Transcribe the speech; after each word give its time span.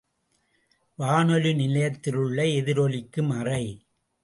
வானொலி 0.99 1.51
நிலையத்திலுள்ள 1.53 2.41
எதிரொலிக்கும் 2.43 3.31
அறை. 3.39 3.63